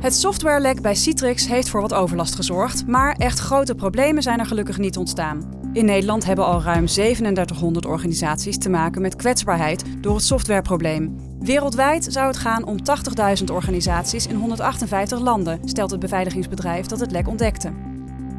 [0.00, 4.46] Het softwarelek bij Citrix heeft voor wat overlast gezorgd, maar echt grote problemen zijn er
[4.46, 5.54] gelukkig niet ontstaan.
[5.72, 11.16] In Nederland hebben al ruim 3700 organisaties te maken met kwetsbaarheid door het softwareprobleem.
[11.40, 12.76] Wereldwijd zou het gaan om
[13.38, 17.72] 80.000 organisaties in 158 landen, stelt het beveiligingsbedrijf dat het lek ontdekte.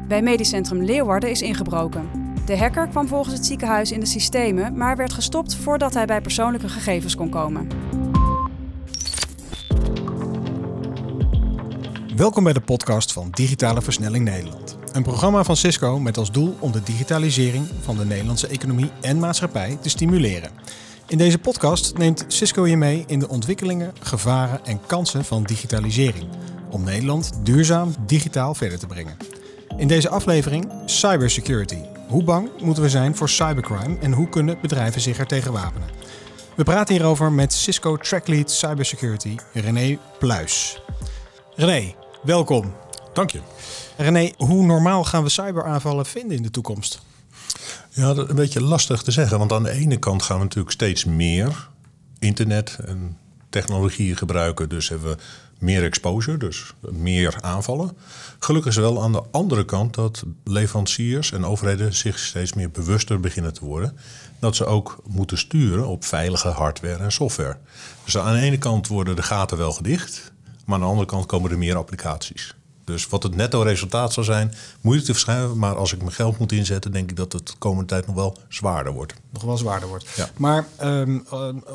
[0.08, 2.08] Bij Medisch Centrum Leeuwarden is ingebroken.
[2.44, 6.20] De hacker kwam volgens het ziekenhuis in de systemen, maar werd gestopt voordat hij bij
[6.20, 7.68] persoonlijke gegevens kon komen.
[12.18, 14.76] Welkom bij de podcast van Digitale Versnelling Nederland.
[14.92, 19.18] Een programma van Cisco met als doel om de digitalisering van de Nederlandse economie en
[19.18, 20.50] maatschappij te stimuleren.
[21.08, 26.28] In deze podcast neemt Cisco je mee in de ontwikkelingen, gevaren en kansen van digitalisering.
[26.70, 29.16] Om Nederland duurzaam digitaal verder te brengen.
[29.76, 31.80] In deze aflevering cybersecurity.
[32.08, 35.88] Hoe bang moeten we zijn voor cybercrime en hoe kunnen bedrijven zich er tegen wapenen?
[36.56, 40.82] We praten hierover met Cisco Tracklead Cybersecurity René Pluis.
[41.54, 42.74] René, welkom.
[43.12, 43.40] Dank je.
[43.96, 47.00] René, hoe normaal gaan we cyberaanvallen vinden in de toekomst?
[47.90, 49.38] Ja, dat is een beetje lastig te zeggen.
[49.38, 51.68] Want aan de ene kant gaan we natuurlijk steeds meer
[52.18, 53.16] internet en
[53.50, 54.68] technologieën gebruiken.
[54.68, 55.22] Dus hebben we
[55.58, 57.96] meer exposure, dus meer aanvallen.
[58.38, 63.20] Gelukkig is wel aan de andere kant dat leveranciers en overheden zich steeds meer bewuster
[63.20, 63.98] beginnen te worden.
[64.38, 67.56] Dat ze ook moeten sturen op veilige hardware en software.
[68.04, 70.32] Dus aan de ene kant worden de gaten wel gedicht.
[70.68, 72.54] Maar aan de andere kant komen er meer applicaties.
[72.84, 75.58] Dus wat het netto resultaat zal zijn, moeilijk te verschuiven.
[75.58, 78.14] Maar als ik mijn geld moet inzetten, denk ik dat het de komende tijd nog
[78.14, 79.14] wel zwaarder wordt.
[79.30, 80.08] Nog wel zwaarder wordt.
[80.16, 80.28] Ja.
[80.36, 81.24] Maar um,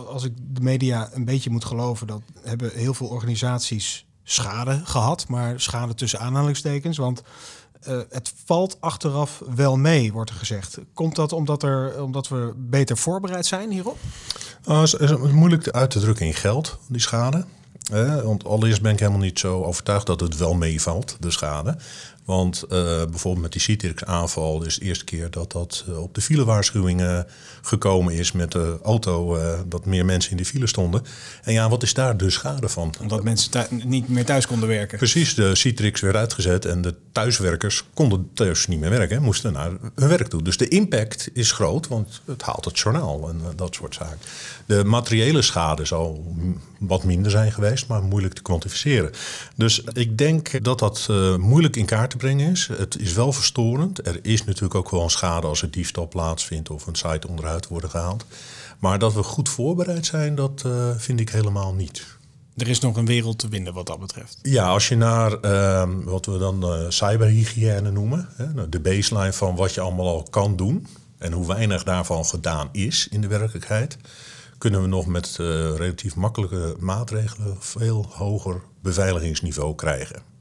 [0.08, 5.28] als ik de media een beetje moet geloven, dan hebben heel veel organisaties schade gehad.
[5.28, 6.98] Maar schade tussen aanhalingstekens.
[6.98, 7.24] Want
[7.88, 10.78] uh, het valt achteraf wel mee, wordt er gezegd.
[10.94, 13.98] Komt dat omdat, er, omdat we beter voorbereid zijn hierop?
[14.68, 17.46] Uh, het is moeilijk uit te drukken in geld, die schade.
[17.92, 21.78] Eh, want allereerst ben ik helemaal niet zo overtuigd dat het wel meevalt, de schade.
[22.26, 22.70] Want uh,
[23.10, 27.28] bijvoorbeeld met die Citrix-aanval is de eerste keer dat dat uh, op de filewaarschuwingen
[27.62, 31.02] gekomen is met de auto, uh, dat meer mensen in de file stonden.
[31.44, 32.94] En ja, wat is daar de schade van?
[33.02, 34.98] Omdat mensen niet meer thuis konden werken.
[34.98, 39.72] Precies, de Citrix werd uitgezet en de thuiswerkers konden thuis niet meer werken, moesten naar
[39.96, 40.42] hun werk toe.
[40.42, 44.20] Dus de impact is groot, want het haalt het journaal en dat soort zaken.
[44.66, 46.36] De materiële schade zal
[46.80, 49.12] wat minder zijn geweest, maar moeilijk te kwantificeren.
[49.56, 51.08] Dus ik denk dat dat
[51.38, 52.70] moeilijk in kaart te brengen is.
[52.78, 54.08] Het is wel verstorend.
[54.08, 57.68] Er is natuurlijk ook wel een schade als er diefstal plaatsvindt of een site onderuit
[57.68, 58.26] wordt gehaald.
[58.80, 62.06] Maar dat we goed voorbereid zijn, dat uh, vind ik helemaal niet.
[62.58, 64.40] Er is nog een wereld te winnen wat dat betreft.
[64.42, 69.56] Ja, als je naar uh, wat we dan uh, cyberhygiëne noemen, hè, de baseline van
[69.56, 70.88] wat je allemaal al kan doen
[71.18, 73.98] en hoe weinig daarvan gedaan is in de werkelijkheid,
[74.58, 80.33] kunnen we nog met uh, relatief makkelijke maatregelen veel hoger beveiligingsniveau krijgen.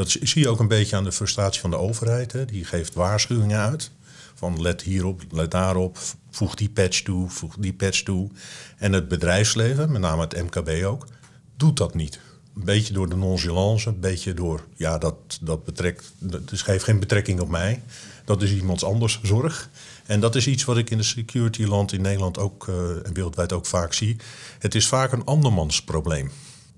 [0.00, 2.32] Dat zie je ook een beetje aan de frustratie van de overheid.
[2.32, 2.44] Hè.
[2.44, 3.90] Die geeft waarschuwingen uit.
[4.34, 5.98] Van let hierop, let daarop,
[6.30, 8.28] voeg die patch toe, voeg die patch toe.
[8.76, 11.06] En het bedrijfsleven, met name het MKB ook,
[11.56, 12.20] doet dat niet.
[12.56, 17.00] Een beetje door de nonchalance, een beetje door, ja, dat, dat betrekt, dus geeft geen
[17.00, 17.82] betrekking op mij.
[18.24, 19.70] Dat is iemands anders zorg.
[20.06, 23.14] En dat is iets wat ik in de security land in Nederland ook uh, en
[23.14, 24.16] wereldwijd ook vaak zie.
[24.58, 26.30] Het is vaak een andermans probleem.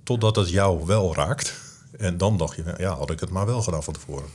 [0.02, 1.70] Totdat het jou wel raakt.
[1.98, 4.28] En dan dacht je, ja, had ik het maar wel gedaan van tevoren.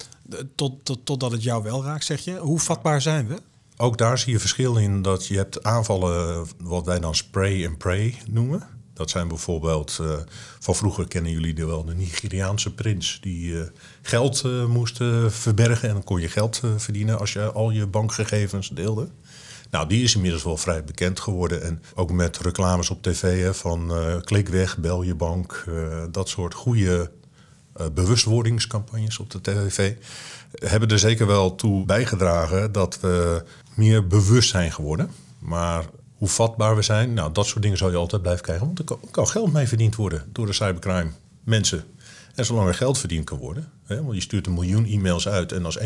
[0.55, 2.37] Tot, tot, totdat het jou wel raakt, zeg je.
[2.37, 3.37] Hoe vatbaar zijn we?
[3.77, 7.77] Ook daar zie je verschil in dat je hebt aanvallen wat wij dan spray and
[7.77, 8.67] pray noemen.
[8.93, 10.17] Dat zijn bijvoorbeeld, uh,
[10.59, 13.17] van vroeger kennen jullie de wel, de Nigeriaanse prins.
[13.21, 13.61] Die uh,
[14.01, 14.97] geld uh, moest
[15.27, 19.07] verbergen en dan kon je geld verdienen als je al je bankgegevens deelde.
[19.71, 21.63] Nou, die is inmiddels wel vrij bekend geworden.
[21.63, 23.91] En ook met reclames op tv hè, van
[24.23, 25.65] klik weg, bel je bank.
[26.11, 27.11] dat soort goede
[27.93, 29.93] bewustwordingscampagnes op de tv
[30.51, 33.43] hebben er zeker wel toe bijgedragen dat we
[33.75, 35.09] meer bewust zijn geworden.
[35.39, 35.85] Maar
[36.17, 38.65] hoe vatbaar we zijn, nou, dat soort dingen zal je altijd blijven krijgen.
[38.65, 41.11] Want er kan, geld mee verdiend worden door de cybercrime
[41.43, 41.83] mensen.
[42.35, 45.51] En zolang er geld verdiend kan worden, hè, want je stuurt een miljoen e-mails uit
[45.51, 45.83] en als 1%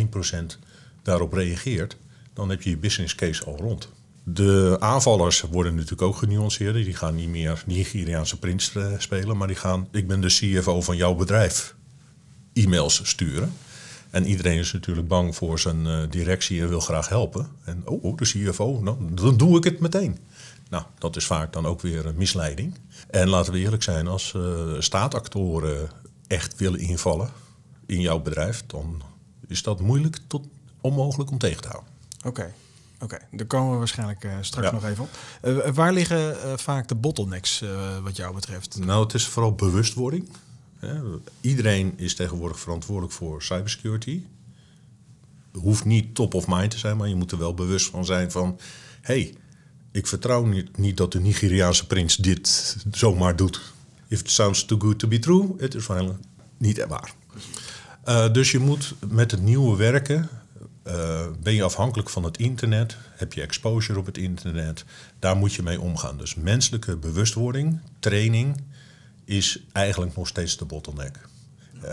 [1.02, 1.98] daarop reageert,
[2.34, 3.90] dan heb je je business case al rond.
[4.24, 6.84] De aanvallers worden natuurlijk ook genuanceerder.
[6.84, 10.98] Die gaan niet meer Nigeriaanse prins spelen, maar die gaan, ik ben de CFO van
[10.98, 11.76] jouw bedrijf
[12.54, 13.54] e-mails sturen.
[14.10, 17.48] En iedereen is natuurlijk bang voor zijn uh, directie en wil graag helpen.
[17.64, 20.18] En oh, oh de CFO, nou, dan doe ik het meteen.
[20.70, 22.80] Nou, dat is vaak dan ook weer een misleiding.
[23.10, 24.44] En laten we eerlijk zijn, als uh,
[24.80, 25.90] staatactoren
[26.28, 27.30] echt willen invallen
[27.86, 29.02] in jouw bedrijf, dan
[29.48, 30.48] is dat moeilijk tot
[30.82, 31.92] onmogelijk om tegen te houden.
[32.18, 32.28] Oké.
[32.28, 32.54] Okay.
[33.02, 34.74] Oké, daar komen we waarschijnlijk uh, straks Ja.
[34.74, 35.10] nog even op.
[35.42, 38.80] Eh, waar liggen eh, vaak de bottlenecks eh, wat jou betreft?
[38.80, 40.30] Nou, het is vooral bewustwording.
[41.42, 44.22] Iedereen is tegenwoordig verantwoordelijk voor cybersecurity.
[45.52, 48.32] Hoeft niet top of mind te zijn, maar je moet er wel bewust van zijn
[48.32, 48.60] van...
[49.02, 49.36] hey,
[49.92, 53.62] ik vertrouw niet, niet dat de Nigeriaanse prins dit zomaar doet.
[54.08, 56.18] If it sounds too good to be true, het is wel
[56.58, 57.14] niet waar.
[58.04, 60.30] Eh, dus je moet met het nieuwe werken...
[60.84, 64.86] eh, ben je afhankelijk van het internet, heb je exposure op het internet,
[65.20, 66.18] daar moet je mee omgaan.
[66.18, 68.62] Dus menselijke bewustwording, training,
[69.32, 71.20] is eigenlijk nog steeds de bottleneck.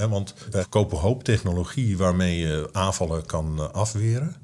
[0.09, 4.37] Want wij kopen hoop technologie waarmee je aanvallen kan eh, afweren.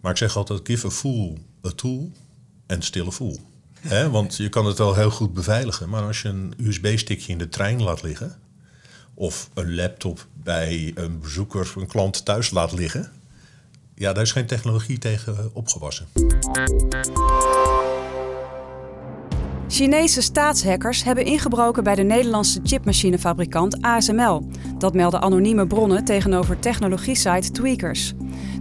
[0.00, 2.12] Maar ik zeg altijd, give a fool a tool
[2.66, 3.40] and still a fool.
[4.10, 7.48] Want je kan het wel heel goed beveiligen, maar als je een USB-stickje in de
[7.48, 8.38] trein laat liggen...
[9.14, 13.12] of een laptop bij een bezoeker, een klant thuis laat liggen...
[13.94, 16.06] ja, daar is geen technologie tegen opgewassen.
[19.74, 24.50] Chinese staatshackers hebben ingebroken bij de Nederlandse chipmachinefabrikant ASML.
[24.78, 28.12] Dat melden anonieme bronnen tegenover technologiesite Tweakers.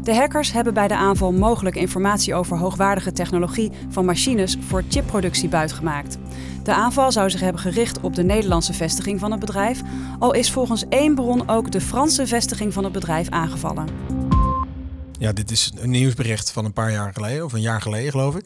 [0.04, 5.50] De hackers hebben bij de aanval mogelijk informatie over hoogwaardige technologie van machines voor chipproductie
[5.50, 6.18] buitgemaakt.
[6.64, 9.82] De aanval zou zich hebben gericht op de Nederlandse vestiging van het bedrijf,
[10.20, 13.88] al is volgens één bron ook de Franse vestiging van het bedrijf aangevallen.
[15.20, 18.36] Ja, dit is een nieuwsbericht van een paar jaar geleden, of een jaar geleden geloof
[18.36, 18.46] ik.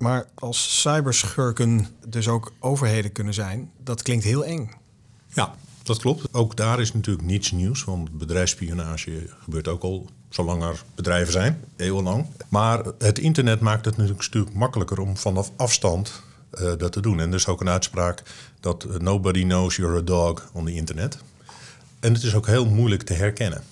[0.00, 4.70] Maar als cyberschurken dus ook overheden kunnen zijn, dat klinkt heel eng.
[5.34, 6.34] Ja, dat klopt.
[6.34, 11.64] Ook daar is natuurlijk niets nieuws, want bedrijfsspionage gebeurt ook al zolang er bedrijven zijn,
[11.76, 12.26] eeuwenlang.
[12.48, 17.20] Maar het internet maakt het natuurlijk stuk makkelijker om vanaf afstand eh, dat te doen.
[17.20, 18.22] En is ook een uitspraak
[18.60, 21.18] dat eh, nobody knows you're a dog on the internet.
[22.00, 23.62] En het is ook heel moeilijk te herkennen.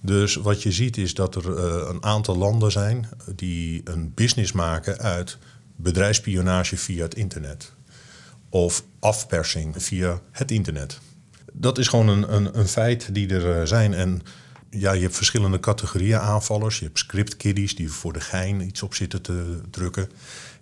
[0.00, 4.52] Dus wat je ziet is dat er eh, een aantal landen zijn die een business
[4.52, 5.38] maken uit
[5.78, 7.72] bedrijfsspionage via het internet.
[8.48, 10.98] Of afpersing via het internet.
[11.52, 13.94] Dat is gewoon een, een, een feit die er eh, zijn.
[13.94, 14.22] En
[14.70, 16.78] ja, je hebt verschillende categorieën aanvallers.
[16.78, 20.10] Je hebt scriptkiddies die voor de gein iets op zitten te drukken.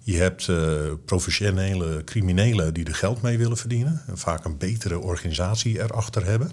[0.02, 0.56] Je hebt eh,
[1.04, 4.02] professionele criminelen die er geld mee willen verdienen.
[4.06, 6.50] En vaak een betere organisatie erachter hebben.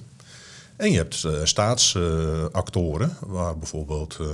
[0.76, 4.28] En je hebt uh, staatsactoren, waar bijvoorbeeld uh,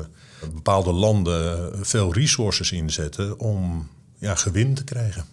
[0.53, 3.87] bepaalde landen veel resources inzetten om
[4.19, 5.25] ja, gewin te krijgen.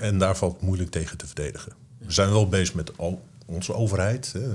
[0.00, 1.72] En daar valt moeilijk tegen te verdedigen.
[1.98, 4.48] We zijn wel bezig met al onze overheid, hè,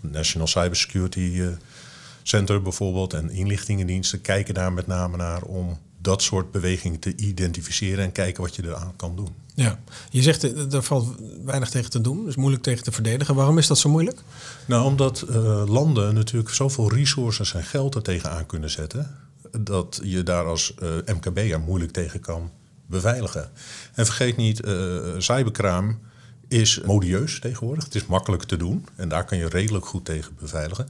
[0.00, 1.48] National Cybersecurity uh,
[2.22, 8.04] Center bijvoorbeeld, en inlichtingendiensten kijken daar met name naar om dat soort bewegingen te identificeren
[8.04, 9.28] en kijken wat je eraan kan doen.
[9.54, 9.80] Ja,
[10.10, 10.42] je zegt
[10.72, 11.14] er valt
[11.44, 13.34] weinig tegen te doen, dus moeilijk tegen te verdedigen.
[13.34, 14.22] Waarom is dat zo moeilijk?
[14.66, 19.16] Nou, omdat uh, landen natuurlijk zoveel resources en geld er tegenaan kunnen zetten,
[19.60, 22.50] dat je daar als uh, MKB'er moeilijk tegen kan
[22.86, 23.50] beveiligen.
[23.94, 25.98] En vergeet niet, uh, cyberkraam
[26.48, 27.84] is modieus tegenwoordig.
[27.84, 30.88] Het is makkelijk te doen en daar kan je redelijk goed tegen beveiligen.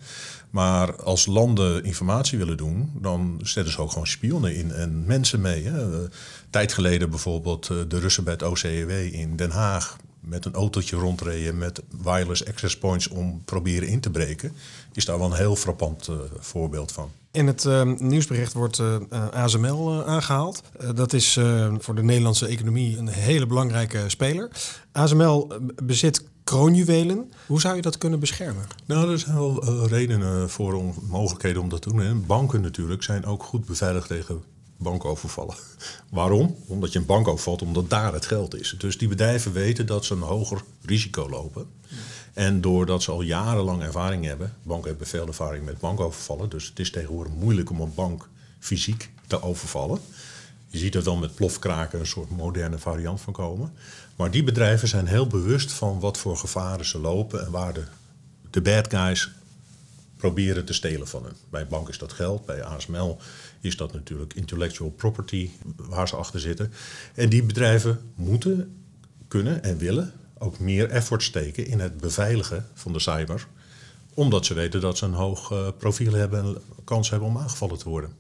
[0.51, 5.41] Maar als landen informatie willen doen, dan zetten ze ook gewoon spionnen in en mensen
[5.41, 5.65] mee.
[5.65, 6.09] Hè.
[6.51, 11.59] Tijd geleden bijvoorbeeld de Russen bij het OCEW in Den Haag met een autootje rondreden
[11.59, 14.53] met wireless access points om proberen in te breken,
[14.93, 17.11] is daar wel een heel frappant uh, voorbeeld van.
[17.31, 18.97] In het uh, nieuwsbericht wordt uh,
[19.31, 20.63] ASML aangehaald.
[20.95, 21.33] dat is
[21.79, 24.51] voor de Nederlandse economie een hele belangrijke speler.
[24.93, 25.53] ASML
[25.83, 27.33] bezit kroonjuwelen.
[27.47, 28.65] Hoe zou je dat kunnen beschermen?
[28.87, 32.03] Nou, er zijn wel redenen voor om mogelijkheden om dat te doen.
[32.03, 34.43] En banken natuurlijk zijn ook goed beveiligd tegen
[34.83, 35.55] bankovervallen.
[36.11, 36.57] Waarom?
[36.67, 38.75] Omdat je een bank overvalt, omdat daar het geld is.
[38.79, 41.67] Dus die bedrijven weten dat ze een hoger risico lopen.
[42.33, 46.79] En doordat ze al jarenlang ervaring hebben, banken hebben veel ervaring met bankovervallen, dus het
[46.79, 50.01] is tegenwoordig moeilijk om een bank fysiek te overvallen.
[50.69, 53.73] Je ziet er dan met plofkraken een soort moderne variant van komen.
[54.17, 57.85] Maar die bedrijven zijn heel bewust van wat voor gevaren ze lopen en waar de,
[58.51, 59.31] de bad guys
[60.23, 61.37] proberen te stelen van hen.
[61.51, 63.19] Bij bank is dat geld, bij ASML
[63.61, 66.73] is dat natuurlijk intellectual property waar ze achter zitten.
[67.15, 68.77] En die bedrijven moeten,
[69.29, 73.47] kunnen en willen ook meer effort steken in het beveiligen van de cyber.
[74.15, 77.79] Omdat ze weten dat ze een hoog uh, profiel hebben en kans hebben om aangevallen
[77.79, 78.11] te worden.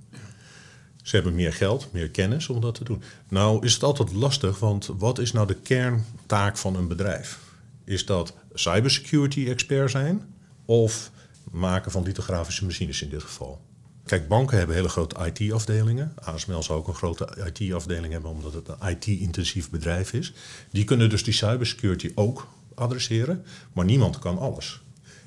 [1.02, 3.02] Ze hebben meer geld, meer kennis om dat te doen.
[3.28, 7.38] Nou is het altijd lastig, want wat is nou de kerntaak van een bedrijf?
[7.84, 11.10] Is dat cybersecurity expert zijn of
[11.52, 13.60] maken van lithografische machines in dit geval?
[14.04, 16.12] Kijk, banken hebben hele grote IT-afdelingen.
[16.14, 20.32] ASML zou ook een grote IT-afdeling hebben, omdat het een IT-intensief bedrijf is.
[20.70, 24.80] Die kunnen dus die cybersecurity ook adresseren, maar niemand kan alles.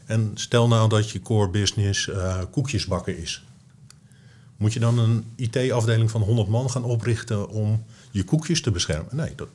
[0.05, 3.46] En stel nou dat je core business uh, koekjes bakken is.
[4.58, 9.15] Moet je dan een IT-afdeling van 100 man gaan oprichten om je koekjes te beschermen?
[9.15, 9.48] Nee, dat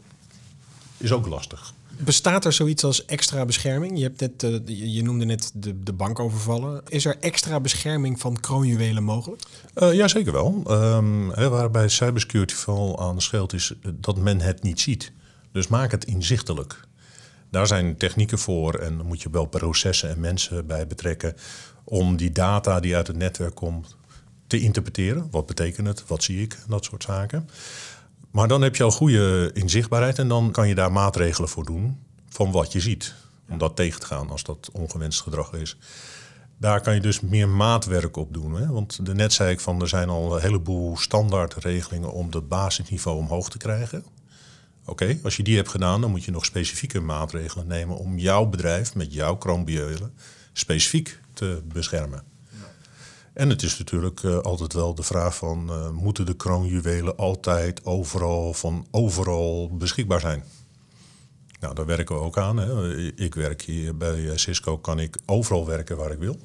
[1.01, 1.73] is ook lastig.
[2.05, 3.99] Bestaat er zoiets als extra bescherming?
[3.99, 6.83] Je, hebt net, uh, je noemde net de, de bankovervallen.
[6.89, 9.43] Is er extra bescherming van kroonjuwelen mogelijk?
[9.75, 10.65] Uh, ja, zeker wel.
[10.69, 15.13] Um, hè, waarbij cybersecurity vooral aan scheelt is dat men het niet ziet.
[15.53, 16.81] Dus maak het inzichtelijk.
[17.51, 21.35] Daar zijn technieken voor en dan moet je wel processen en mensen bij betrekken
[21.85, 23.97] om die data die uit het netwerk komt
[24.47, 25.29] te interpreteren.
[25.31, 26.07] Wat betekent het?
[26.07, 26.59] Wat zie ik?
[26.69, 27.49] Dat soort zaken.
[28.31, 31.99] Maar dan heb je al goede inzichtbaarheid en dan kan je daar maatregelen voor doen
[32.29, 33.15] van wat je ziet.
[33.49, 35.77] Om dat tegen te gaan als dat ongewenst gedrag is.
[36.57, 38.55] Daar kan je dus meer maatwerk op doen.
[38.55, 38.67] Hè?
[38.67, 43.51] Want net zei ik van er zijn al een heleboel standaardregelingen om het basisniveau omhoog
[43.51, 44.05] te krijgen.
[44.85, 48.47] Oké, als je die hebt gedaan, dan moet je nog specifieke maatregelen nemen om jouw
[48.47, 50.13] bedrijf met jouw kroonjuwelen
[50.53, 52.30] specifiek te beschermen.
[53.33, 57.85] En het is natuurlijk uh, altijd wel de vraag van, uh, moeten de kroonjuwelen altijd
[57.85, 60.45] overal van overal beschikbaar zijn?
[61.61, 62.57] Nou, daar werken we ook aan.
[62.57, 62.97] Hè.
[63.15, 66.39] Ik werk hier bij Cisco, kan ik overal werken waar ik wil.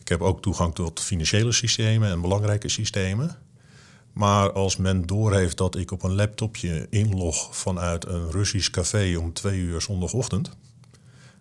[0.00, 3.36] Ik heb ook toegang tot financiële systemen en belangrijke systemen.
[4.12, 9.32] Maar als men doorheeft dat ik op een laptopje inlog vanuit een Russisch café om
[9.32, 10.50] twee uur zondagochtend,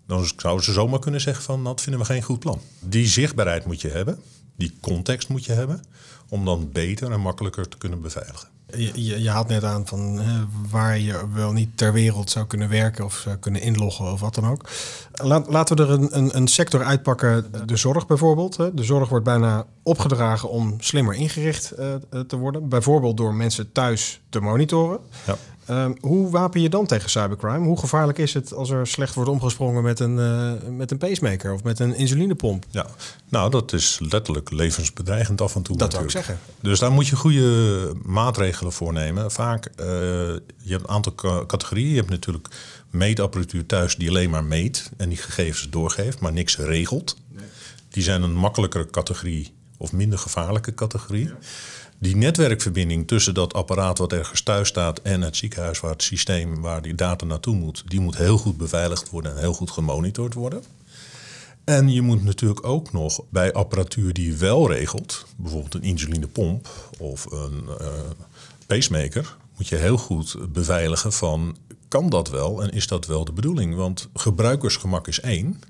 [0.08, 2.62] dan zouden ze zomaar kunnen zeggen van dat vinden we geen goed plan.
[2.79, 4.20] Die zichtbaarheid moet je hebben,
[4.55, 5.83] die context moet je hebben,
[6.29, 8.51] om dan beter en makkelijker te kunnen beveiligen.
[8.75, 10.22] Je, je, haalt net aan van
[10.69, 14.36] waar je wel niet ter wereld zou kunnen werken of zou kunnen inloggen of wat
[14.36, 14.69] dan ook.
[15.50, 18.55] laten we er een, een, een, sector uitpakken, de zorg bijvoorbeeld.
[18.55, 21.95] De zorg wordt bijna opgedragen om slimmer ingericht eh,
[22.27, 22.69] te worden.
[22.69, 25.00] Bijvoorbeeld door mensen thuis te monitoren.
[25.25, 25.38] Ja.
[25.65, 27.65] Ehm, hoe wapen je dan tegen cybercrime?
[27.65, 31.53] Hoe gevaarlijk is het als er slecht wordt omgesprongen met een, uh, met een pacemaker
[31.53, 32.65] of met een insulinepomp?
[32.70, 32.86] Ja,
[33.29, 35.77] nou dat is letterlijk levensbedreigend af en toe.
[35.77, 36.39] Dat zou ik zeggen.
[36.60, 39.32] Dus daar moet je goede maatregelen voor nemen.
[39.32, 40.41] Vaak, uh, je
[40.72, 41.15] hebt een aantal
[41.46, 41.89] categorieën.
[41.89, 42.48] Je hebt natuurlijk
[42.89, 47.17] meetapparatuur thuis die alleen maar meet en die gegevens doorgeeft, maar niks regelt.
[47.32, 47.46] Nee.
[47.89, 51.25] Die zijn een makkelijkere categorie of minder gevaarlijke categorie.
[51.25, 51.36] Ja.
[52.03, 56.62] Die netwerkverbinding tussen dat apparaat wat ergens thuis staat en het ziekenhuis waar het systeem
[56.62, 60.33] waar die data naartoe moet, die moet heel goed beveiligd worden en heel goed gemonitord
[60.33, 60.63] worden.
[61.63, 66.67] En je moet natuurlijk ook nog bij apparatuur die wel regelt, bijvoorbeeld een insulinepomp
[67.00, 67.88] of een uh,
[68.67, 71.57] pacemaker, moet je heel goed beveiligen van
[71.88, 73.75] kan dat wel en is dat wel de bedoeling?
[73.75, 75.62] Want gebruikersgemak is één.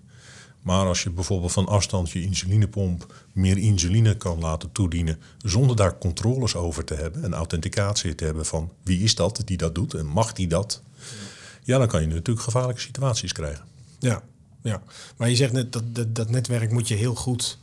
[0.64, 5.98] Maar als je bijvoorbeeld van afstand je insulinepomp meer insuline kan laten toedienen zonder daar
[5.98, 9.94] controles over te hebben en authenticatie te hebben van wie is dat die dat doet
[9.94, 10.82] en mag die dat,
[11.64, 13.66] ja, dan kan je natuurlijk gevaarlijke situaties krijgen.
[14.00, 14.22] Ja,
[14.62, 14.82] ja.
[15.18, 17.58] maar je zegt net dat, dat, dat netwerk moet je heel goed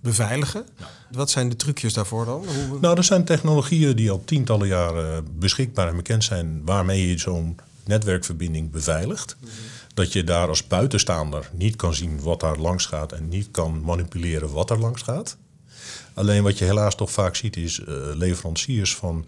[0.00, 0.66] beveiligen.
[1.10, 2.44] Wat zijn de trucjes daarvoor dan?
[2.68, 2.80] Hoe...
[2.80, 7.56] Nou, er zijn technologieën die al tientallen jaren beschikbaar en bekend zijn waarmee je zo'n
[7.84, 9.36] netwerkverbinding beveiligt.
[9.40, 9.50] Mhm
[9.94, 13.80] dat je daar als buitenstaander niet kan zien wat daar langs gaat en niet kan
[13.84, 15.36] manipuleren wat er langs gaat.
[16.14, 19.26] Alleen wat je helaas toch vaak ziet is uh, leveranciers van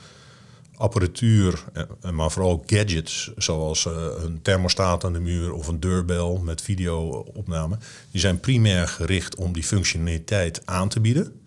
[0.77, 3.93] apparatuur, uh, maar vooral gadgets zoals uh,
[4.25, 7.79] een thermostaat aan de muur of een deurbel met videoopname.
[8.11, 11.41] Die zijn primair gericht om die functionaliteit aan te bieden.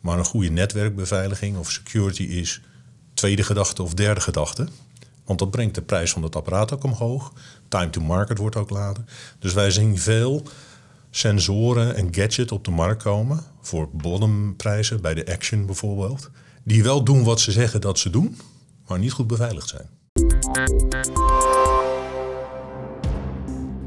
[0.00, 2.60] Maar een goede netwerkbeveiliging of security is
[3.14, 4.68] tweede gedachte of derde gedachte.
[5.24, 7.32] Want dat brengt de prijs van het apparaat ook omhoog.
[7.70, 9.04] Time to market wordt ook later.
[9.38, 10.42] Dus wij zien veel
[11.10, 13.40] sensoren en gadgets op de markt komen.
[13.60, 16.30] Voor bodemprijzen, bij de Action bijvoorbeeld.
[16.64, 18.36] Die wel doen wat ze zeggen dat ze doen,
[18.86, 19.88] maar niet goed beveiligd zijn.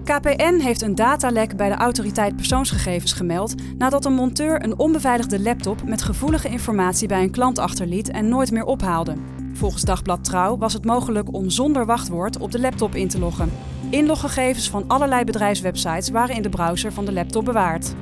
[0.04, 5.84] KPN heeft een datalek bij de autoriteit persoonsgegevens gemeld nadat een monteur een onbeveiligde laptop
[5.84, 9.16] met gevoelige informatie bij een klant achterliet en nooit meer ophaalde.
[9.54, 13.52] Volgens Dagblad Trouw was het mogelijk om zonder wachtwoord op de laptop in te loggen.
[13.90, 17.94] Inloggegevens van allerlei bedrijfswebsites waren in de browser van de laptop bewaard.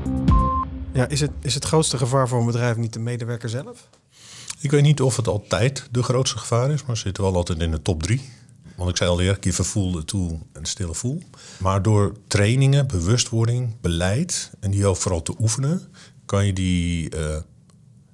[0.93, 3.89] Ja, is, het, is het grootste gevaar voor een bedrijf niet de medewerker zelf?
[4.59, 7.59] Ik weet niet of het altijd de grootste gevaar is, maar ze zitten wel altijd
[7.59, 8.29] in de top drie.
[8.75, 11.21] Want ik zei al eerder, fool the tool en stille fool.
[11.59, 15.81] Maar door trainingen, bewustwording, beleid en die ook vooral te oefenen,
[16.25, 17.35] kan je die uh,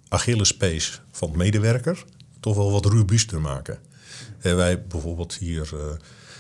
[0.08, 2.06] Achillespees van medewerker
[2.40, 3.80] toch wel wat robuuster maken.
[4.40, 5.80] En wij bijvoorbeeld hier, uh,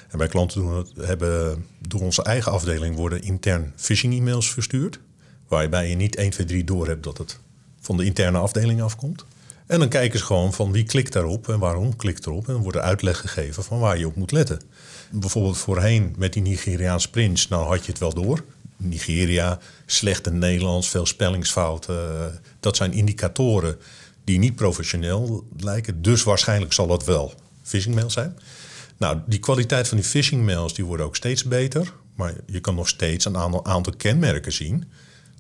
[0.08, 5.00] en bij klanten doen hebben door onze eigen afdeling worden intern phishing e-mails verstuurd.
[5.48, 7.39] Waarbij je niet 1, 2, 3 door hebt dat het
[7.80, 9.25] van de interne afdeling afkomt.
[9.68, 12.48] En dan kijken ze gewoon van wie klikt daarop en waarom klikt erop.
[12.48, 14.62] En dan wordt er uitleg gegeven van waar je op moet letten.
[15.12, 18.44] Bijvoorbeeld voorheen met die Nigeriaanse prins, nou had je het wel door.
[18.77, 22.42] Nigeria, slechte Nederlands, veel spellingsfouten.
[22.60, 23.77] Dat zijn indicatoren
[24.27, 26.01] die niet professioneel lijken.
[26.01, 28.38] Dus waarschijnlijk zal dat wel phishing mail zijn.
[28.98, 31.93] Nou, die kwaliteit van die phishing mails die worden ook steeds beter.
[32.15, 34.86] Maar je kan nog steeds een aantal, kenmerken zien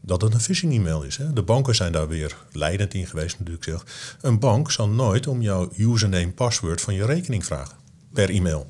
[0.01, 1.17] dat het een phishing e-mail is.
[1.17, 1.33] Hè.
[1.33, 3.83] De banken zijn daar weer leidend in geweest natuurlijk.
[4.21, 7.77] Een bank zal nooit om jouw username password van je rekening vragen
[8.13, 8.69] per e-mail.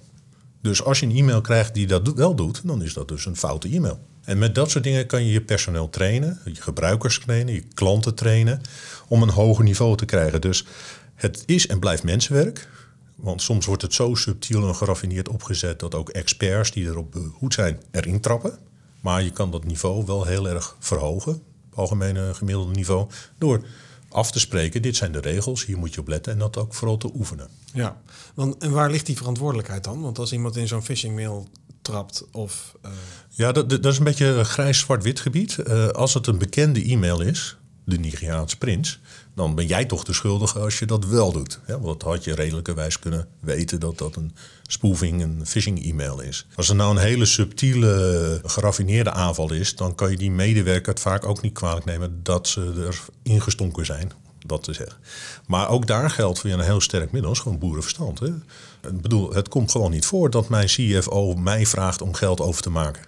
[0.61, 3.37] Dus als je een e-mail krijgt die dat wel doet, dan is dat dus een
[3.37, 3.99] foute e-mail.
[4.27, 8.15] En met dat soort dingen kan je je personeel trainen, je gebruikers trainen, je klanten
[8.15, 8.61] trainen,
[9.07, 10.41] om een hoger niveau te krijgen.
[10.41, 10.65] Dus
[11.15, 12.69] het is en blijft mensenwerk.
[13.15, 17.53] Want soms wordt het zo subtiel en geraffineerd opgezet dat ook experts die erop behoed
[17.53, 18.57] zijn erin trappen.
[19.01, 21.33] Maar je kan dat niveau wel heel erg verhogen,
[21.69, 23.65] het algemene gemiddelde niveau, door
[24.09, 26.73] af te spreken, dit zijn de regels, hier moet je op letten en dat ook
[26.73, 27.47] vooral te oefenen.
[27.73, 28.01] Ja,
[28.33, 30.01] want en waar ligt die verantwoordelijkheid dan?
[30.01, 31.47] Want als iemand in zo'n phishing mail
[32.31, 32.75] of...
[32.85, 32.91] Uh...
[33.29, 35.57] Ja, dat, dat is een beetje een grijs zwart-wit gebied.
[35.67, 38.99] Uh, als het een bekende e-mail is, de Nigeriaanse prins,
[39.35, 41.59] dan ben jij toch de schuldige als je dat wel doet.
[41.81, 46.47] Want had je redelijkerwijs kunnen weten dat dat een spoofing, een phishing e-mail is.
[46.55, 51.01] Als er nou een hele subtiele, geraffineerde aanval is, dan kan je die medewerker het
[51.01, 54.11] vaak ook niet kwalijk nemen dat ze er ingestonken zijn.
[54.45, 54.97] Dat te zeggen.
[55.47, 58.19] Maar ook daar geldt voor je een heel sterk middel, gewoon boerenverstand.
[58.19, 58.33] Hè?
[58.87, 62.61] Ik bedoel, het komt gewoon niet voor dat mijn CFO mij vraagt om geld over
[62.61, 63.03] te maken.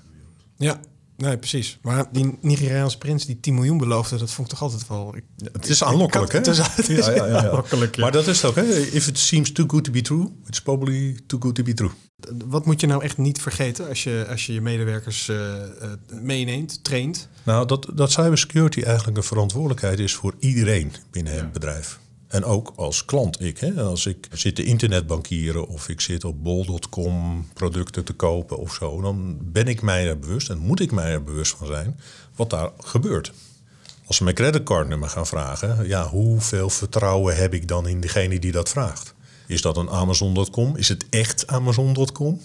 [0.57, 0.79] Ja,
[1.19, 1.77] Nee, precies.
[1.81, 5.15] Maar die Nigeriaanse prins die 10 miljoen beloofde, dat vond ik toch altijd wel...
[5.15, 6.37] Ik, het is aanlokkelijk, hè?
[6.37, 6.47] Het
[6.89, 8.79] is, ja, ja, ja, aanlokkelijk, Maar dat is het ook, hè?
[8.79, 11.89] If it seems too good to be true, it's probably too good to be true.
[12.45, 15.53] Wat moet je nou echt niet vergeten als je als je, je medewerkers uh,
[16.11, 17.27] meeneemt, traint?
[17.43, 21.99] Nou, dat, dat cybersecurity eigenlijk een verantwoordelijkheid is voor iedereen binnen het bedrijf.
[22.29, 23.59] En ook als klant ik.
[23.59, 23.81] Hè?
[23.81, 29.01] Als ik zit te internetbankieren of ik zit op bol.com producten te kopen of zo,
[29.01, 31.99] dan ben ik mij er bewust en moet ik mij er bewust van zijn
[32.35, 33.31] wat daar gebeurt.
[34.05, 38.51] Als ze mijn creditcardnummer gaan vragen, ja, hoeveel vertrouwen heb ik dan in degene die
[38.51, 39.13] dat vraagt?
[39.47, 40.75] Is dat een Amazon.com?
[40.75, 42.41] Is het echt Amazon.com?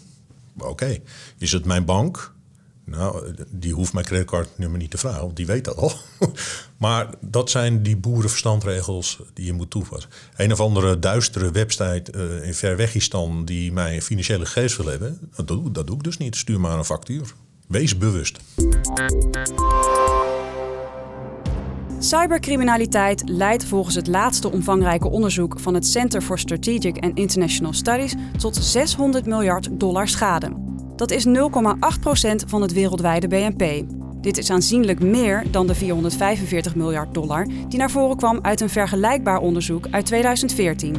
[0.58, 0.98] Oké.
[1.38, 2.33] Is het mijn bank?
[2.86, 5.92] Nou, die hoeft mijn creditcardnummer niet te vragen, want die weet dat al.
[6.76, 10.10] maar dat zijn die boerenverstandregels die je moet toepassen.
[10.36, 15.48] Een of andere duistere website uh, in Verwegistan die mij financiële gegevens wil hebben, dat
[15.48, 16.36] doe, dat doe ik dus niet.
[16.36, 17.32] Stuur maar een factuur.
[17.68, 18.38] Wees bewust.
[21.98, 28.14] Cybercriminaliteit leidt volgens het laatste omvangrijke onderzoek van het Center for Strategic and International Studies
[28.36, 30.63] tot 600 miljard dollar schade.
[30.96, 31.30] Dat is 0,8%
[32.46, 33.84] van het wereldwijde BNP.
[34.20, 38.70] Dit is aanzienlijk meer dan de 445 miljard dollar die naar voren kwam uit een
[38.70, 40.96] vergelijkbaar onderzoek uit 2014.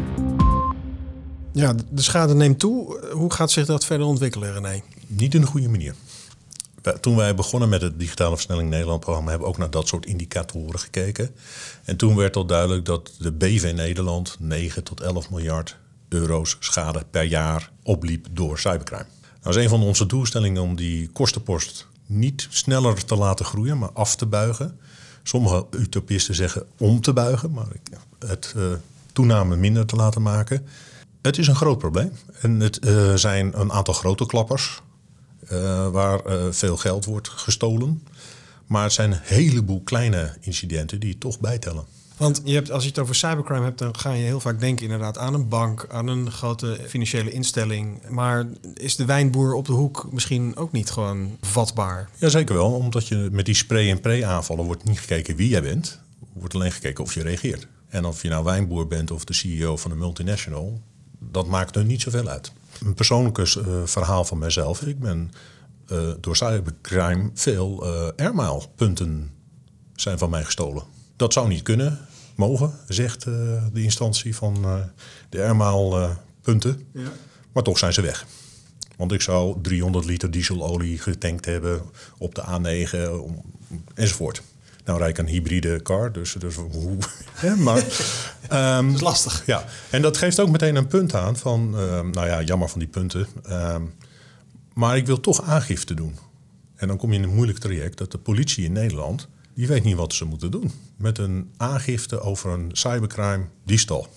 [1.53, 2.99] Ja, de schade neemt toe.
[3.11, 4.81] Hoe gaat zich dat verder ontwikkelen, René?
[5.07, 5.95] Niet in de goede manier.
[7.01, 10.05] Toen wij begonnen met het Digitale Versnelling Nederland programma, hebben we ook naar dat soort
[10.05, 11.29] indicatoren gekeken.
[11.83, 15.77] En toen werd al duidelijk dat de BV Nederland 9 tot 11 miljard
[16.09, 19.05] euro's schade per jaar opliep door cybercrime.
[19.45, 23.91] Nou is een van onze doelstellingen om die kostenpost niet sneller te laten groeien, maar
[23.91, 24.79] af te buigen.
[25.23, 27.67] Sommige utopisten zeggen om te buigen, maar
[28.19, 28.63] het uh,
[29.13, 30.65] toename minder te laten maken.
[31.21, 32.11] Het is een groot probleem.
[32.41, 34.81] En het uh, zijn een aantal grote klappers
[35.51, 36.21] uh, waar
[36.53, 38.03] veel geld wordt gestolen.
[38.65, 41.85] Maar het zijn een heleboel kleine incidenten die toch bijtellen.
[42.17, 44.83] Want je hebt, als je het over cybercrime hebt, dan ga je heel vaak denken
[44.83, 48.09] inderdaad aan een bank, aan een grote financiële instelling.
[48.09, 52.09] Maar is de wijnboer op de hoek misschien ook niet gewoon vatbaar?
[52.17, 55.99] Jazeker wel, omdat je met die spray- en pre-aanvallen wordt niet gekeken wie jij bent.
[56.33, 57.67] Wordt alleen gekeken of je reageert.
[57.87, 60.81] En of je nou wijnboer bent of de CEO van een multinational,
[61.19, 62.51] dat maakt er niet zoveel uit.
[62.85, 63.45] Een persoonlijk uh,
[63.85, 64.81] verhaal van mezelf.
[64.81, 65.31] Ik ben
[65.91, 69.31] uh, door cybercrime veel uh, airmail-punten
[69.95, 70.83] zijn van mij gestolen.
[71.15, 71.99] Dat zou niet kunnen,
[72.35, 73.33] mogen, zegt uh,
[73.73, 74.75] de instantie van uh,
[75.29, 76.09] de Airmaal uh,
[76.41, 76.87] punten.
[76.93, 77.11] Ja.
[77.51, 78.25] Maar toch zijn ze weg.
[78.97, 81.81] Want ik zou 300 liter dieselolie getankt hebben
[82.17, 83.41] op de A9 om,
[83.93, 84.41] enzovoort.
[84.85, 86.97] Nou rijd ik een hybride car, dus, dus hoe...
[87.41, 87.77] Ja, maar,
[88.77, 89.43] um, dat is lastig.
[89.45, 91.79] Ja, en dat geeft ook meteen een punt aan van...
[91.79, 93.27] Um, nou ja, jammer van die punten.
[93.49, 93.93] Um,
[94.73, 96.17] maar ik wil toch aangifte doen.
[96.75, 99.83] En dan kom je in een moeilijk traject dat de politie in Nederland die weet
[99.83, 104.07] niet wat ze moeten doen met een aangifte over een cybercrime diefstal.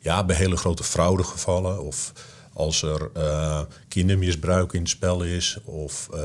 [0.00, 2.12] Ja, bij hele grote fraudegevallen of
[2.52, 6.20] als er uh, kindermisbruik in het spel is of uh,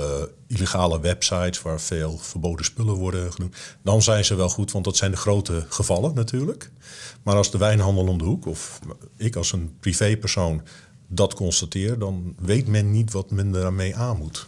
[0.47, 4.97] illegale websites waar veel verboden spullen worden genoemd, dan zijn ze wel goed, want dat
[4.97, 6.71] zijn de grote gevallen natuurlijk.
[7.23, 8.80] Maar als de wijnhandel om de hoek of
[9.17, 10.62] ik als een privépersoon
[11.08, 14.47] dat constateer, dan weet men niet wat men ermee aan moet.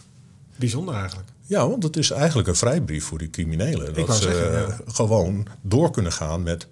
[0.56, 1.31] Bijzonder eigenlijk.
[1.46, 3.94] Ja, want het is eigenlijk een vrijbrief voor die criminelen.
[3.94, 6.66] dat ze gewoon door kunnen gaan met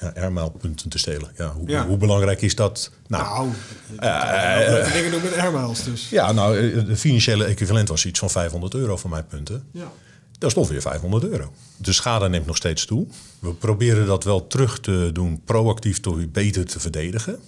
[0.00, 1.30] ja, airmailpunten te stelen.
[1.36, 1.86] Ja, hoe, Ja.
[1.86, 2.90] hoe belangrijk is dat?
[3.06, 3.48] Nou,
[3.96, 6.08] Nou, eh, leuke dingen doen met airmiles dus.
[6.08, 9.64] ja, nou, eh, de financiële equivalent was iets van 500 euro voor mijn punten.
[9.70, 9.92] Ja.
[10.38, 11.52] Dat is toch weer 500 euro.
[11.76, 13.06] De schade neemt nog steeds toe.
[13.38, 17.38] We proberen dat wel terug te doen, proactief door je beter te verdedigen.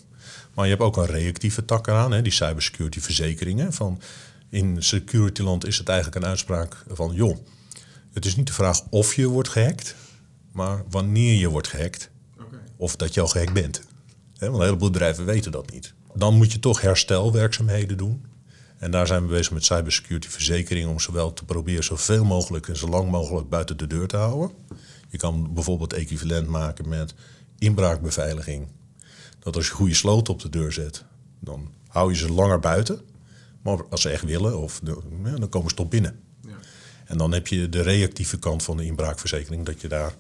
[0.55, 3.73] Maar je hebt ook een reactieve tak eraan, hè, die cybersecurity verzekeringen.
[3.73, 4.01] Van
[4.49, 7.15] in securityland is het eigenlijk een uitspraak van...
[7.15, 7.37] joh,
[8.13, 9.95] het is niet de vraag of je wordt gehackt,
[10.53, 12.11] maar wanneer je wordt gehackt
[12.77, 13.83] of dat je al gehackt bent.
[14.39, 15.95] Want een heleboel bedrijven weten dat niet.
[16.15, 18.27] Dan moet je toch herstelwerkzaamheden doen.
[18.79, 22.77] En daar zijn we bezig met cybersecurity verzekeringen om zowel te proberen zoveel mogelijk en
[22.77, 24.51] zo lang mogelijk buiten de deur te houden.
[25.09, 27.15] Je kan bijvoorbeeld equivalent maken met
[27.59, 28.67] inbraakbeveiliging.
[29.39, 31.05] Dat als je goede sloten op de deur zet,
[31.41, 33.01] dan hou je ze langer buiten.
[33.63, 34.81] Maar als ze echt willen, of
[35.25, 36.21] ja, dan komen ze toch binnen.
[37.05, 40.15] En dan heb je de reactieve kant van de inbraakverzekering, dat je daar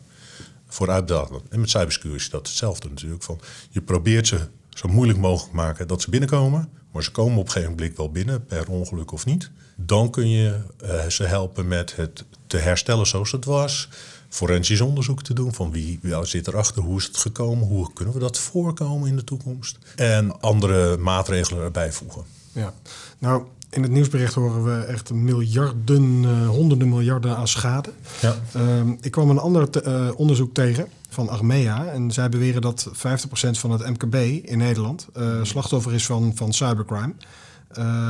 [0.67, 1.43] vooruit daalt.
[1.49, 3.23] En met cybersecurity is dat hetzelfde natuurlijk.
[3.23, 7.47] Van, je probeert ze zo moeilijk mogelijk maken dat ze binnenkomen, maar ze komen op
[7.47, 9.51] een gegeven moment wel binnen, per ongeluk of niet.
[9.77, 13.89] Dan kun je eh, ze helpen met het te herstellen zoals het was.
[14.29, 18.15] Forensisch onderzoek te doen van wie, wie zit erachter, hoe is het gekomen, hoe kunnen
[18.15, 19.79] we dat voorkomen in de toekomst.
[19.97, 22.38] En andere maatregelen erbij voegen.
[22.59, 22.73] Ja.
[23.19, 27.93] Nou, in het nieuwsbericht horen we echt miljarden, eh, honderden miljarden aan schade.
[28.21, 28.35] Ja.
[28.53, 31.87] Ehm, ik kwam een ander te- eh, onderzoek tegen van Achmea.
[31.87, 34.15] En zij beweren dat 50% van het MKB
[34.49, 37.13] in Nederland eh, slachtoffer is van, van cybercrime.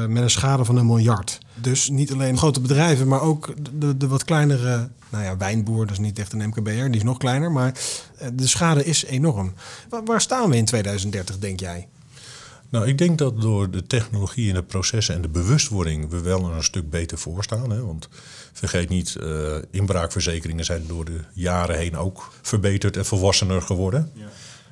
[0.09, 1.39] met een schade van een miljard.
[1.55, 4.89] Dus niet alleen grote bedrijven, maar ook de, de wat kleinere...
[5.11, 7.53] Nou ja, wijnboer, dat is niet echt een MKB'er, die is nog kleiner.
[7.53, 7.75] Maar
[8.35, 9.53] de schade is enorm.
[9.89, 11.89] Waar, waar staan we in 2030, denk jij?
[12.71, 16.53] Nou, ik denk dat door de technologie en de processen en de bewustwording we wel
[16.53, 17.71] een stuk beter voor staan.
[17.71, 17.85] Hè?
[17.87, 18.09] Want
[18.53, 24.13] vergeet niet, eh, inbraakverzekeringen zijn door de jaren heen ook verbeterd en volwassener geworden.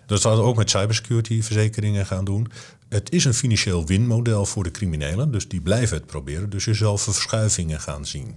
[0.07, 2.47] Dat zouden we ook met cybersecurity verzekeringen gaan doen.
[2.89, 6.51] Het is een financieel winmodel voor de criminelen, dus die blijven het proberen.
[6.51, 8.35] Dus je zal verschuivingen gaan zien.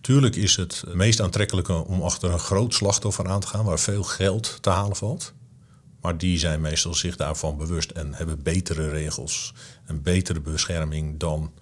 [0.00, 4.02] Tuurlijk is het meest aantrekkelijke om achter een groot slachtoffer aan te gaan waar veel
[4.02, 5.32] geld te halen valt.
[6.00, 11.52] Maar die zijn meestal zich daarvan bewust en hebben betere regels en betere bescherming dan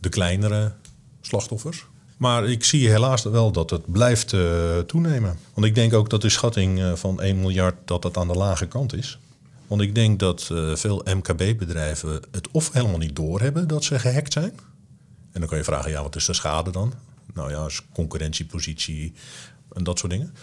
[0.00, 0.74] de kleinere
[1.20, 1.86] slachtoffers.
[2.16, 5.38] Maar ik zie helaas wel dat het blijft eh, toenemen.
[5.54, 8.34] Want ik denk ook dat de schatting eh, van 1 miljard dat dat aan de
[8.34, 9.18] lage kant is.
[9.66, 14.32] Want ik denk dat eh, veel MKB-bedrijven het of helemaal niet doorhebben dat ze gehackt
[14.32, 14.52] zijn.
[15.32, 16.92] En dan kan je vragen, ja, wat is de schade dan?
[17.34, 19.12] Nou ja, concurrentiepositie
[19.72, 20.34] en dat soort dingen.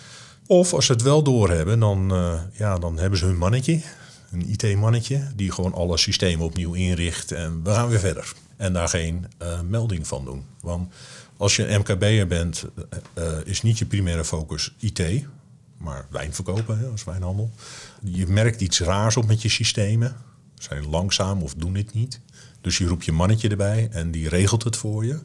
[0.51, 3.81] Of als ze het wel doorhebben, dan, eh, ja, dan hebben ze hun mannetje,
[4.31, 8.33] een IT-mannetje, die gewoon alle systemen opnieuw inricht en we gaan weer verder.
[8.57, 10.45] En daar geen eh, melding van doen.
[10.61, 10.93] Want
[11.37, 12.65] als je een MKB'er bent,
[13.13, 15.25] eh, is niet je primaire focus IT,
[15.77, 17.51] maar wijn verkopen hè, als wijnhandel.
[18.03, 20.15] Je merkt iets raars op met je systemen.
[20.55, 22.19] Zijn langzaam of doen het niet.
[22.61, 25.19] Dus je roept je mannetje erbij en die regelt het voor je.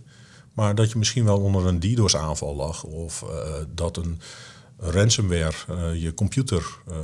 [0.53, 3.25] Maar dat je misschien wel onder een DDoS-aanval lag of
[3.75, 4.21] dat een
[4.91, 6.97] ransomware eh, je computer eh,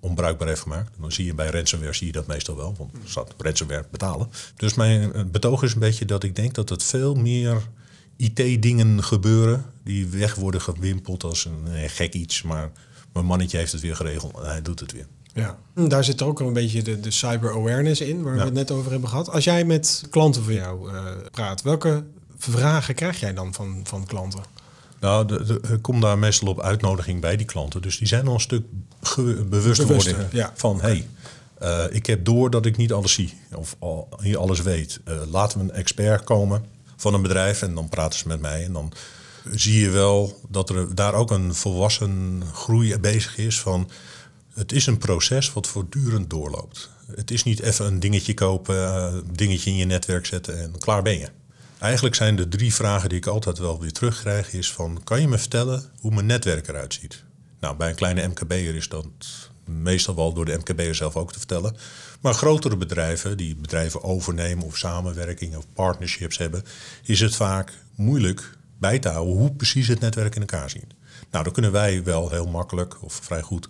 [0.00, 0.92] onbruikbaar heeft gemaakt.
[1.00, 4.28] Dan zie je bij ransomware zie je dat meestal wel, want er staat ransomware betalen.
[4.56, 7.68] Dus mijn eh, betoog is een beetje dat ik denk dat het veel meer
[8.16, 12.70] IT-dingen gebeuren die weg worden gewimpeld als een gek iets, maar
[13.12, 15.06] mijn mannetje heeft het weer geregeld en hij doet het weer.
[15.34, 15.58] Ja.
[15.88, 18.38] Daar zit ook al een beetje de, de cyber awareness in, waar Ja.
[18.38, 19.30] we het net over hebben gehad.
[19.30, 22.04] Als jij met klanten van jou eh, praat, welke
[22.36, 24.40] vragen krijg jij dan van, van klanten?
[25.04, 27.82] Nou, de, de, ik kom daar meestal op uitnodiging bij die klanten.
[27.82, 28.64] Dus die zijn al een stuk
[29.48, 30.52] bewustwording ja.
[30.54, 30.80] van...
[30.80, 31.08] hey,
[31.58, 35.00] eh, ik heb door dat ik niet alles zie of al, hier alles weet.
[35.04, 36.64] Eh, laten we een expert komen
[36.96, 38.64] van een bedrijf en dan praten ze met mij.
[38.64, 38.92] En dan
[39.50, 43.90] zie je wel dat er daar ook een volwassen groei bezig is van...
[44.54, 46.90] Het is een proces wat voortdurend doorloopt.
[47.14, 51.02] Het is niet even een dingetje kopen, eh, dingetje in je netwerk zetten en klaar
[51.02, 51.28] ben je.
[51.78, 55.00] Eigenlijk zijn de drie vragen die ik altijd wel weer terugkrijg is van...
[55.04, 57.22] kan je me vertellen hoe mijn netwerk eruit ziet?
[57.60, 59.06] Nou, bij een kleine MKB'er is dat
[59.64, 61.76] meestal wel door de MKB'er zelf ook te vertellen.
[62.20, 66.62] Maar grotere bedrijven die bedrijven overnemen of samenwerking of partnerships hebben...
[67.02, 70.94] is het vaak moeilijk bij te houden hoe precies het netwerk in elkaar ziet.
[71.30, 73.68] Nou, dan kunnen wij wel heel makkelijk of vrij goed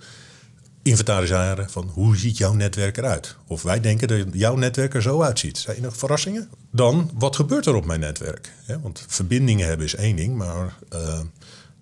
[0.85, 3.37] inventariseren van hoe ziet jouw netwerk eruit?
[3.47, 5.59] Of wij denken dat jouw netwerk er zo uitziet.
[5.59, 6.49] Zijn er verrassingen?
[6.71, 8.53] Dan, wat gebeurt er op mijn netwerk?
[8.83, 11.21] Want verbindingen hebben is één ding, maar eh,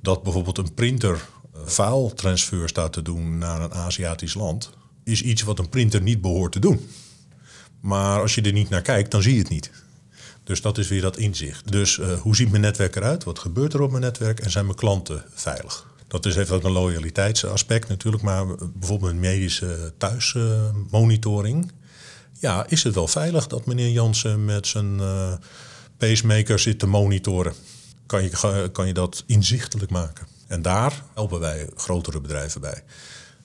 [0.00, 1.20] dat bijvoorbeeld een printer
[1.54, 4.70] eh, file transfer staat te doen naar een Aziatisch land,
[5.04, 6.88] is iets wat een printer niet behoort te doen.
[7.80, 9.70] Maar als je er niet naar kijkt, dan zie je het niet.
[10.44, 11.72] Dus dat is weer dat inzicht.
[11.72, 13.24] Dus eh, hoe ziet mijn netwerk eruit?
[13.24, 14.40] Wat gebeurt er op mijn netwerk?
[14.40, 15.90] En zijn mijn klanten veilig?
[16.12, 21.72] Dat is, heeft ook een loyaliteitsaspect natuurlijk, maar bijvoorbeeld een medische thuismonitoring.
[22.38, 25.32] ja, is het wel veilig dat meneer Jansen met zijn uh,
[25.96, 27.52] pacemaker zit te monitoren?
[28.06, 30.26] Kan je, kan je dat inzichtelijk maken?
[30.46, 32.82] En daar helpen wij grotere bedrijven bij.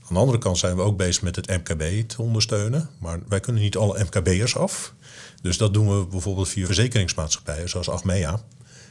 [0.01, 2.89] Aan de andere kant zijn we ook bezig met het MKB te ondersteunen.
[2.99, 4.93] Maar wij kunnen niet alle MKB'ers af.
[5.41, 8.41] Dus dat doen we bijvoorbeeld via verzekeringsmaatschappijen zoals Achmea.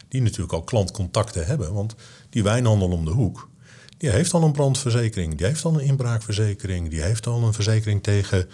[0.08, 1.72] Die natuurlijk al klantcontacten hebben.
[1.72, 1.94] Want
[2.30, 3.48] die wijnhandel om de hoek,
[3.98, 5.34] die heeft al een brandverzekering.
[5.34, 6.90] Die heeft al een inbraakverzekering.
[6.90, 8.48] Die heeft al een verzekering tegen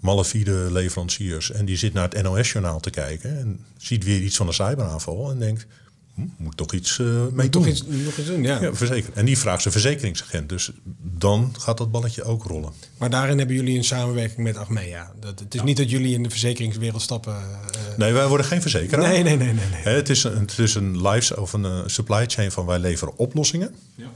[0.00, 1.50] malafide leveranciers.
[1.50, 3.38] En die zit naar het NOS-journaal te kijken.
[3.38, 5.30] En ziet weer iets van een cyberaanval.
[5.30, 5.66] En denkt,
[6.14, 7.62] hm, moet toch iets uh, mee doen.
[7.62, 8.62] Toch iets, nog iets doen, ja.
[8.62, 9.16] ja verzekeren.
[9.16, 10.48] En die vraagt zijn verzekeringsagent.
[10.48, 10.70] Dus
[11.00, 12.72] dan gaat dat balletje ook rollen.
[12.98, 15.12] Maar daarin hebben jullie een samenwerking met Achmea.
[15.20, 17.32] Dat, het is niet dat jullie in de verzekeringswereld stappen.
[17.32, 19.08] Uh, nee, wij worden geen verzekeraar.
[19.08, 19.52] Nee, nee, nee.
[19.52, 19.94] nee, nee.
[19.94, 23.16] Het, is een, het is een life of een uh, supply chain van wij leveren
[23.16, 23.74] oplossingen.
[23.94, 24.10] Ja.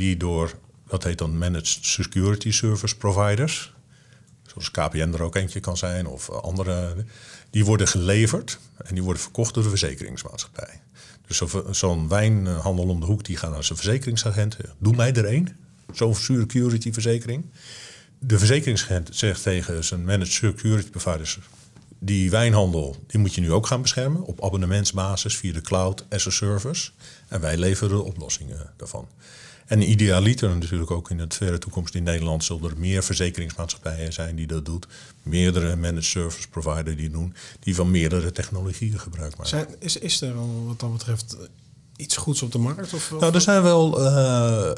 [0.00, 0.52] Die door,
[0.86, 3.72] dat heet dan Managed Security Service Providers.
[4.46, 7.04] Zoals KPN er ook eentje kan zijn of andere.
[7.50, 10.80] Die worden geleverd en die worden verkocht door de verzekeringsmaatschappij.
[11.26, 14.56] Dus zo'n wijnhandel om de hoek die gaat naar zijn verzekeringsagent.
[14.78, 15.56] Doe mij er één.
[15.92, 17.44] Zo'n security verzekering.
[18.18, 21.38] De verzekeringsagent zegt tegen zijn managed security providers...
[21.98, 24.22] die wijnhandel die moet je nu ook gaan beschermen...
[24.22, 26.90] op abonnementsbasis via de cloud as a service.
[27.28, 29.08] En wij leveren de oplossingen daarvan.
[29.70, 32.44] En idealiter natuurlijk ook in de verre toekomst in Nederland...
[32.44, 34.82] zullen er meer verzekeringsmaatschappijen zijn die dat doen.
[35.22, 37.34] Meerdere managed service providers die doen...
[37.60, 39.48] die van meerdere technologieën gebruik maken.
[39.48, 41.36] Zijn, is, is er al wat dat betreft
[41.96, 42.94] iets goeds op de markt?
[42.94, 44.72] Of, nou, er zijn wel uh,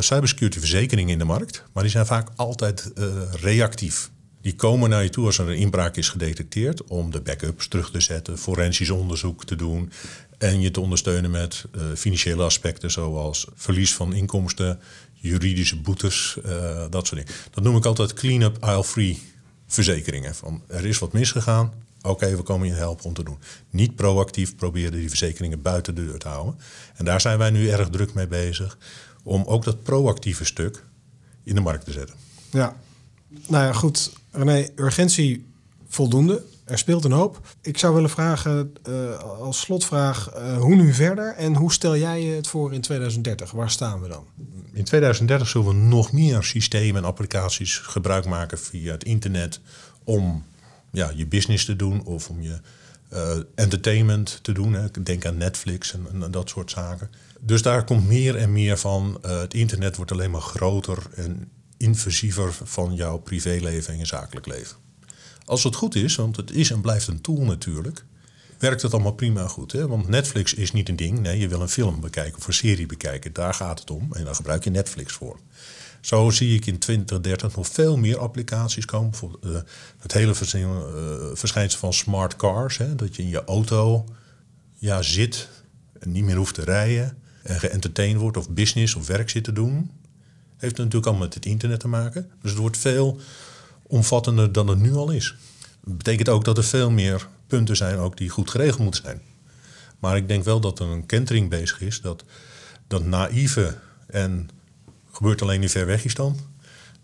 [0.00, 4.10] cybersecurity verzekeringen in de markt, maar die zijn vaak altijd uh, reactief.
[4.40, 7.90] Die komen naar je toe als er een inbraak is gedetecteerd om de backups terug
[7.90, 9.92] te zetten, forensisch onderzoek te doen
[10.38, 14.80] en je te ondersteunen met uh, financiële aspecten zoals verlies van inkomsten,
[15.12, 16.38] juridische boetes,
[16.90, 17.40] dat soort dingen.
[17.50, 19.22] Dat noem ik altijd clean-up aisle-free
[19.66, 20.34] verzekeringen.
[20.34, 21.72] Van er is wat misgegaan,
[22.02, 23.38] oké, we komen je helpen om te doen.
[23.70, 26.58] Niet proactief proberen die verzekeringen buiten de deur te houden.
[26.94, 28.78] En daar zijn wij nu erg druk mee bezig
[29.22, 30.84] om ook dat proactieve stuk
[31.44, 32.16] in de markt te zetten.
[32.50, 32.76] Ja,
[33.46, 34.12] nou ja, goed.
[34.30, 35.46] René, urgentie
[35.88, 36.42] voldoende.
[36.64, 37.40] Er speelt een hoop.
[37.60, 42.22] Ik zou willen vragen uh, als slotvraag, uh, hoe nu verder en hoe stel jij
[42.22, 43.50] het voor in 2030?
[43.50, 44.24] Waar staan we dan?
[44.72, 49.60] In 2030 zullen we nog meer systemen en applicaties gebruik maken via het internet
[50.04, 50.44] om
[50.90, 52.58] ja, je business te doen of om je
[53.12, 54.72] uh, entertainment te doen.
[54.72, 54.90] Hè.
[55.02, 57.10] Denk aan Netflix en, en, dat soort zaken.
[57.40, 59.18] Dus daar komt meer en meer van.
[59.22, 64.76] Het internet wordt alleen maar groter en invasiever van jouw privéleven en je zakelijk leven.
[65.44, 68.04] Als het goed is, want het is en blijft een tool natuurlijk,
[68.58, 69.72] werkt het allemaal prima goed.
[69.72, 69.86] Hè?
[69.86, 71.18] Want Netflix is niet een ding.
[71.18, 73.32] Nee, je wil een film bekijken of een serie bekijken.
[73.32, 74.08] Daar gaat het om.
[74.12, 75.38] En daar gebruik je Netflix voor.
[76.00, 79.10] Zo zie ik in 2030 nog veel meer applicaties komen.
[79.10, 79.60] Bijvoorbeeld uh,
[79.98, 80.66] het hele uh,
[81.32, 82.76] verschijnsel van smart cars.
[82.76, 84.04] Hè, dat je in je auto
[84.78, 85.48] ja, zit
[85.98, 87.18] en niet meer hoeft te rijden.
[87.42, 89.90] En geëntertained wordt of business of werk zit te doen.
[90.60, 92.30] Heeft natuurlijk allemaal met het internet te maken.
[92.42, 93.20] Dus het wordt veel
[93.82, 95.34] omvattender dan het nu al is.
[95.84, 99.22] Dat betekent ook dat er veel meer punten zijn ook die goed geregeld moeten zijn.
[99.98, 102.00] Maar ik denk wel dat er een kentering bezig is.
[102.00, 102.24] Dat,
[102.86, 104.48] dat naïeve en
[105.10, 106.38] gebeurt alleen in Verwegistan.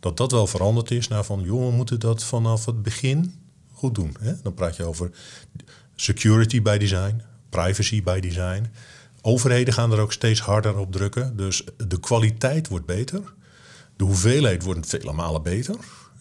[0.01, 3.35] Dat dat wel veranderd is naar van, joh, we moeten dat vanaf het begin
[3.73, 4.17] goed doen.
[4.21, 4.33] Hè?
[4.43, 5.11] Dan praat je over
[5.95, 8.67] security by design, privacy by design.
[9.21, 11.37] Overheden gaan er ook steeds harder op drukken.
[11.37, 13.35] Dus de kwaliteit wordt beter.
[13.97, 15.75] De hoeveelheid wordt vele malen beter.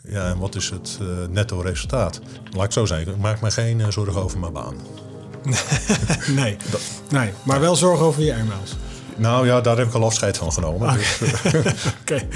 [0.07, 2.21] Ja, en wat is het uh, netto resultaat?
[2.51, 4.75] Laat ik zo zeggen, ik maak me geen uh, zorgen over mijn baan.
[6.35, 6.57] nee,
[7.09, 8.75] nee, maar wel zorgen over je airmails.
[9.15, 10.89] Nou ja, daar heb ik al afscheid van genomen.
[10.89, 10.97] Okay.
[10.97, 11.21] Dus,
[11.53, 11.73] Oké.
[12.01, 12.27] Okay.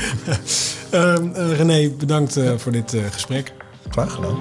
[1.47, 3.53] uh, René, bedankt voor dit gesprek.
[3.89, 4.37] Graag gedaan.